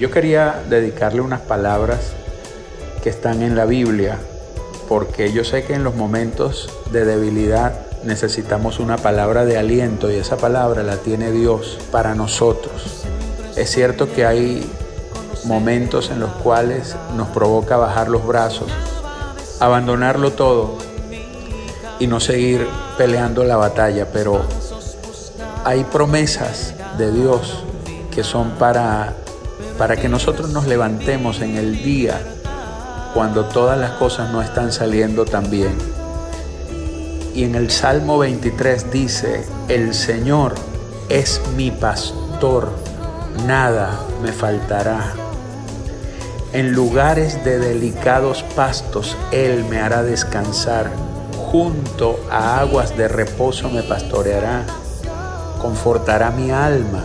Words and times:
Yo 0.00 0.10
quería 0.10 0.62
dedicarle 0.70 1.20
unas 1.20 1.42
palabras 1.42 2.12
que 3.02 3.10
están 3.10 3.42
en 3.42 3.54
la 3.54 3.66
Biblia, 3.66 4.16
porque 4.88 5.30
yo 5.30 5.44
sé 5.44 5.64
que 5.64 5.74
en 5.74 5.84
los 5.84 5.94
momentos 5.94 6.70
de 6.90 7.04
debilidad 7.04 7.74
necesitamos 8.02 8.80
una 8.80 8.96
palabra 8.96 9.44
de 9.44 9.58
aliento 9.58 10.10
y 10.10 10.14
esa 10.14 10.38
palabra 10.38 10.82
la 10.84 10.96
tiene 10.96 11.30
Dios 11.32 11.76
para 11.92 12.14
nosotros. 12.14 13.04
Es 13.56 13.72
cierto 13.72 14.10
que 14.10 14.24
hay 14.24 14.66
momentos 15.44 16.10
en 16.10 16.18
los 16.18 16.30
cuales 16.30 16.96
nos 17.14 17.28
provoca 17.28 17.76
bajar 17.76 18.08
los 18.08 18.26
brazos, 18.26 18.68
abandonarlo 19.60 20.32
todo 20.32 20.78
y 21.98 22.06
no 22.06 22.20
seguir 22.20 22.66
peleando 22.96 23.44
la 23.44 23.58
batalla, 23.58 24.06
pero 24.10 24.40
hay 25.62 25.84
promesas 25.84 26.72
de 26.96 27.12
Dios 27.12 27.64
que 28.10 28.24
son 28.24 28.52
para 28.52 29.14
para 29.80 29.96
que 29.96 30.10
nosotros 30.10 30.50
nos 30.50 30.66
levantemos 30.66 31.40
en 31.40 31.56
el 31.56 31.82
día 31.82 32.20
cuando 33.14 33.46
todas 33.46 33.78
las 33.78 33.92
cosas 33.92 34.30
no 34.30 34.42
están 34.42 34.72
saliendo 34.72 35.24
tan 35.24 35.50
bien. 35.50 35.74
Y 37.34 37.44
en 37.44 37.54
el 37.54 37.70
Salmo 37.70 38.18
23 38.18 38.92
dice, 38.92 39.46
el 39.68 39.94
Señor 39.94 40.54
es 41.08 41.40
mi 41.56 41.70
pastor, 41.70 42.72
nada 43.46 43.98
me 44.22 44.32
faltará. 44.32 45.14
En 46.52 46.72
lugares 46.72 47.42
de 47.42 47.58
delicados 47.58 48.42
pastos 48.54 49.16
Él 49.32 49.64
me 49.64 49.80
hará 49.80 50.02
descansar, 50.02 50.90
junto 51.50 52.20
a 52.30 52.60
aguas 52.60 52.98
de 52.98 53.08
reposo 53.08 53.70
me 53.70 53.82
pastoreará, 53.82 54.66
confortará 55.58 56.30
mi 56.32 56.50
alma 56.50 57.04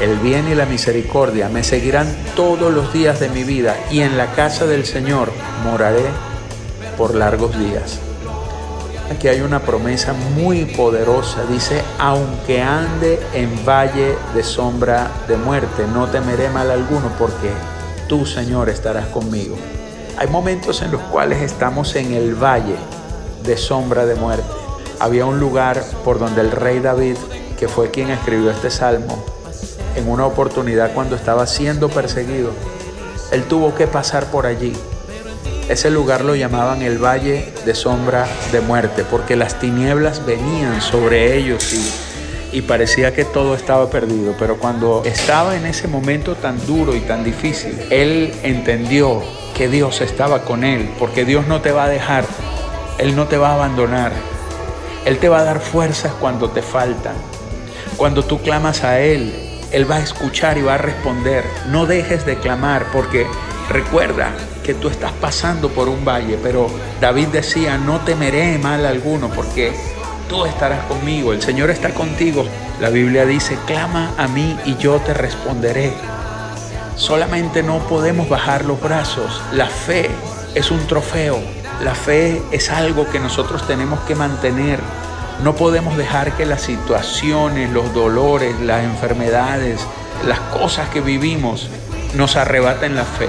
el 0.00 0.18
bien 0.18 0.48
y 0.48 0.54
la 0.54 0.66
misericordia 0.66 1.48
me 1.48 1.62
seguirán 1.64 2.06
todos 2.34 2.72
los 2.72 2.92
días 2.92 3.20
de 3.20 3.28
mi 3.28 3.44
vida 3.44 3.76
y 3.90 4.00
en 4.00 4.16
la 4.16 4.32
casa 4.32 4.66
del 4.66 4.84
Señor 4.84 5.30
moraré 5.64 6.06
por 6.96 7.14
largos 7.14 7.58
días. 7.58 8.00
Aquí 9.10 9.28
hay 9.28 9.42
una 9.42 9.60
promesa 9.60 10.14
muy 10.14 10.64
poderosa. 10.64 11.44
Dice, 11.44 11.82
aunque 11.98 12.62
ande 12.62 13.20
en 13.34 13.64
valle 13.66 14.16
de 14.34 14.42
sombra 14.42 15.10
de 15.28 15.36
muerte, 15.36 15.84
no 15.92 16.06
temeré 16.06 16.48
mal 16.48 16.70
alguno 16.70 17.10
porque 17.18 17.50
tú, 18.08 18.24
Señor, 18.24 18.70
estarás 18.70 19.06
conmigo. 19.08 19.56
Hay 20.16 20.28
momentos 20.28 20.80
en 20.82 20.92
los 20.92 21.02
cuales 21.02 21.42
estamos 21.42 21.94
en 21.96 22.14
el 22.14 22.34
valle 22.34 22.76
de 23.44 23.56
sombra 23.56 24.06
de 24.06 24.14
muerte. 24.14 24.48
Había 24.98 25.26
un 25.26 25.38
lugar 25.38 25.82
por 26.04 26.18
donde 26.18 26.40
el 26.40 26.50
rey 26.50 26.80
David, 26.80 27.16
que 27.58 27.68
fue 27.68 27.90
quien 27.90 28.10
escribió 28.10 28.50
este 28.50 28.70
salmo, 28.70 29.22
en 29.96 30.08
una 30.08 30.26
oportunidad 30.26 30.92
cuando 30.92 31.16
estaba 31.16 31.46
siendo 31.46 31.88
perseguido, 31.88 32.52
él 33.30 33.44
tuvo 33.44 33.74
que 33.74 33.86
pasar 33.86 34.26
por 34.26 34.46
allí. 34.46 34.72
Ese 35.68 35.90
lugar 35.90 36.24
lo 36.24 36.34
llamaban 36.34 36.82
el 36.82 36.98
Valle 36.98 37.52
de 37.64 37.74
Sombra 37.74 38.26
de 38.50 38.60
Muerte, 38.60 39.04
porque 39.10 39.36
las 39.36 39.58
tinieblas 39.58 40.26
venían 40.26 40.82
sobre 40.82 41.36
ellos 41.36 41.72
y, 41.72 42.58
y 42.58 42.62
parecía 42.62 43.14
que 43.14 43.24
todo 43.24 43.54
estaba 43.54 43.88
perdido. 43.88 44.34
Pero 44.38 44.58
cuando 44.58 45.02
estaba 45.04 45.56
en 45.56 45.64
ese 45.64 45.88
momento 45.88 46.34
tan 46.34 46.64
duro 46.66 46.94
y 46.94 47.00
tan 47.00 47.24
difícil, 47.24 47.80
él 47.90 48.34
entendió 48.42 49.22
que 49.56 49.68
Dios 49.68 50.00
estaba 50.00 50.42
con 50.42 50.64
él, 50.64 50.90
porque 50.98 51.24
Dios 51.24 51.46
no 51.46 51.60
te 51.60 51.72
va 51.72 51.84
a 51.84 51.88
dejar, 51.88 52.24
Él 52.98 53.16
no 53.16 53.26
te 53.26 53.36
va 53.36 53.50
a 53.50 53.54
abandonar, 53.54 54.12
Él 55.04 55.18
te 55.18 55.28
va 55.28 55.40
a 55.40 55.44
dar 55.44 55.60
fuerzas 55.60 56.12
cuando 56.20 56.50
te 56.50 56.62
faltan. 56.62 57.14
Cuando 57.96 58.24
tú 58.24 58.40
clamas 58.40 58.84
a 58.84 59.00
Él, 59.00 59.51
él 59.72 59.90
va 59.90 59.96
a 59.96 60.00
escuchar 60.00 60.58
y 60.58 60.62
va 60.62 60.74
a 60.74 60.78
responder. 60.78 61.44
No 61.68 61.86
dejes 61.86 62.26
de 62.26 62.36
clamar 62.36 62.86
porque 62.92 63.26
recuerda 63.68 64.32
que 64.62 64.74
tú 64.74 64.88
estás 64.88 65.12
pasando 65.12 65.70
por 65.70 65.88
un 65.88 66.04
valle, 66.04 66.38
pero 66.42 66.68
David 67.00 67.28
decía, 67.28 67.78
no 67.78 68.00
temeré 68.00 68.58
mal 68.58 68.84
alguno 68.84 69.28
porque 69.30 69.72
tú 70.28 70.44
estarás 70.44 70.84
conmigo, 70.84 71.32
el 71.32 71.42
Señor 71.42 71.70
está 71.70 71.90
contigo. 71.90 72.44
La 72.80 72.90
Biblia 72.90 73.24
dice, 73.24 73.56
clama 73.66 74.12
a 74.18 74.28
mí 74.28 74.58
y 74.64 74.76
yo 74.76 75.00
te 75.00 75.14
responderé. 75.14 75.92
Solamente 76.96 77.62
no 77.62 77.78
podemos 77.88 78.28
bajar 78.28 78.64
los 78.64 78.80
brazos. 78.80 79.40
La 79.52 79.66
fe 79.66 80.10
es 80.54 80.70
un 80.70 80.86
trofeo. 80.86 81.40
La 81.82 81.94
fe 81.94 82.42
es 82.52 82.70
algo 82.70 83.08
que 83.08 83.18
nosotros 83.18 83.66
tenemos 83.66 84.00
que 84.00 84.14
mantener 84.14 84.78
no 85.42 85.56
podemos 85.56 85.96
dejar 85.96 86.36
que 86.36 86.46
las 86.46 86.62
situaciones, 86.62 87.70
los 87.70 87.92
dolores, 87.92 88.58
las 88.60 88.84
enfermedades, 88.84 89.80
las 90.26 90.38
cosas 90.38 90.88
que 90.90 91.00
vivimos 91.00 91.68
nos 92.14 92.36
arrebaten 92.36 92.94
la 92.94 93.04
fe. 93.04 93.28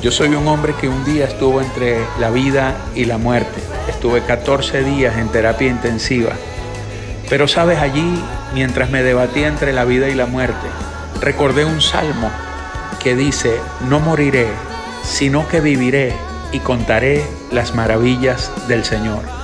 Yo 0.00 0.10
soy 0.10 0.34
un 0.34 0.48
hombre 0.48 0.74
que 0.80 0.88
un 0.88 1.04
día 1.04 1.26
estuvo 1.26 1.60
entre 1.60 1.98
la 2.18 2.30
vida 2.30 2.74
y 2.94 3.04
la 3.04 3.18
muerte. 3.18 3.60
Estuve 3.88 4.22
14 4.22 4.82
días 4.82 5.18
en 5.18 5.28
terapia 5.28 5.68
intensiva. 5.68 6.32
Pero 7.28 7.46
sabes, 7.46 7.78
allí, 7.78 8.18
mientras 8.54 8.88
me 8.88 9.02
debatía 9.02 9.46
entre 9.46 9.74
la 9.74 9.84
vida 9.84 10.08
y 10.08 10.14
la 10.14 10.24
muerte, 10.24 10.66
recordé 11.20 11.66
un 11.66 11.82
salmo 11.82 12.30
que 13.02 13.14
dice, 13.14 13.54
no 13.88 14.00
moriré, 14.00 14.48
sino 15.04 15.46
que 15.46 15.60
viviré 15.60 16.14
y 16.52 16.60
contaré 16.60 17.22
las 17.52 17.74
maravillas 17.74 18.50
del 18.66 18.84
Señor. 18.84 19.39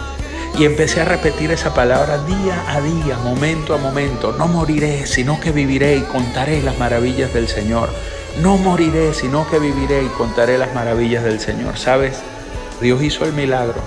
Y 0.58 0.64
empecé 0.64 1.02
a 1.02 1.04
repetir 1.04 1.50
esa 1.50 1.74
palabra 1.74 2.16
día 2.24 2.64
a 2.66 2.80
día, 2.80 3.18
momento 3.18 3.74
a 3.74 3.76
momento. 3.76 4.32
No 4.32 4.48
moriré, 4.48 5.06
sino 5.06 5.38
que 5.38 5.52
viviré 5.52 5.96
y 5.96 6.00
contaré 6.00 6.62
las 6.62 6.78
maravillas 6.78 7.34
del 7.34 7.46
Señor. 7.46 7.90
No 8.40 8.56
moriré, 8.56 9.12
sino 9.12 9.46
que 9.50 9.58
viviré 9.58 10.04
y 10.04 10.08
contaré 10.08 10.56
las 10.56 10.74
maravillas 10.74 11.24
del 11.24 11.40
Señor. 11.40 11.76
¿Sabes? 11.76 12.22
Dios 12.80 13.02
hizo 13.02 13.26
el 13.26 13.34
milagro. 13.34 13.82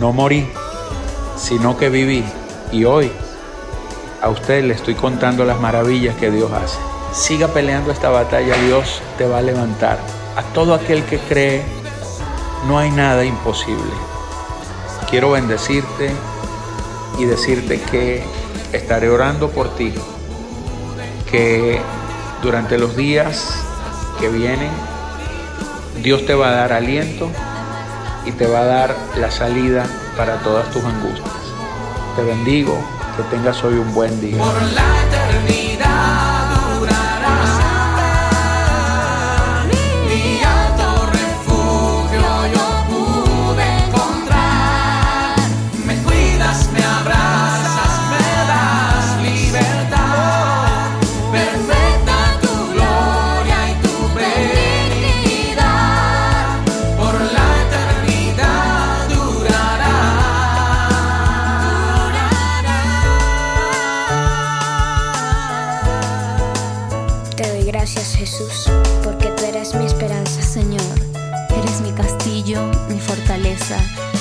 No 0.00 0.12
morí, 0.12 0.48
sino 1.36 1.78
que 1.78 1.90
viví. 1.90 2.24
Y 2.72 2.84
hoy 2.86 3.12
a 4.20 4.30
usted 4.30 4.64
le 4.64 4.74
estoy 4.74 4.96
contando 4.96 5.44
las 5.44 5.60
maravillas 5.60 6.16
que 6.16 6.32
Dios 6.32 6.50
hace. 6.50 6.78
Siga 7.12 7.46
peleando 7.48 7.92
esta 7.92 8.08
batalla, 8.08 8.56
Dios 8.66 9.00
te 9.16 9.28
va 9.28 9.38
a 9.38 9.42
levantar. 9.42 10.00
A 10.34 10.42
todo 10.54 10.74
aquel 10.74 11.04
que 11.04 11.18
cree, 11.18 11.62
no 12.66 12.80
hay 12.80 12.90
nada 12.90 13.24
imposible 13.24 13.92
quiero 15.10 15.32
bendecirte 15.32 16.10
y 17.18 17.24
decirte 17.24 17.80
que 17.90 18.22
estaré 18.72 19.10
orando 19.10 19.50
por 19.50 19.74
ti, 19.76 19.92
que 21.30 21.80
durante 22.42 22.78
los 22.78 22.96
días 22.96 23.54
que 24.20 24.28
vienen 24.28 24.70
Dios 26.02 26.24
te 26.24 26.34
va 26.34 26.48
a 26.48 26.52
dar 26.52 26.72
aliento 26.72 27.28
y 28.24 28.32
te 28.32 28.46
va 28.46 28.60
a 28.60 28.64
dar 28.64 28.96
la 29.16 29.30
salida 29.30 29.86
para 30.16 30.36
todas 30.38 30.70
tus 30.70 30.82
angustias. 30.84 31.28
Te 32.16 32.22
bendigo, 32.22 32.78
que 33.16 33.22
tengas 33.24 33.62
hoy 33.64 33.74
un 33.74 33.92
buen 33.92 34.20
día. 34.20 34.42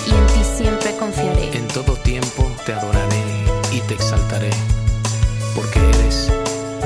Y 0.07 0.11
en 0.11 0.27
ti 0.27 0.43
siempre 0.57 0.95
confiaré. 0.97 1.57
En 1.57 1.67
todo 1.67 1.93
tiempo 1.97 2.49
te 2.65 2.73
adoraré 2.73 3.23
y 3.71 3.81
te 3.81 3.93
exaltaré, 3.93 4.49
porque 5.55 5.79
eres 5.79 6.31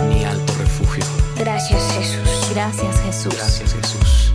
mi 0.10 0.24
alto 0.24 0.54
refugio. 0.58 1.04
Gracias 1.38 1.82
Jesús. 1.94 2.50
Gracias 2.54 3.00
Jesús. 3.02 3.36
Gracias 3.36 3.74
Jesús. 3.74 4.33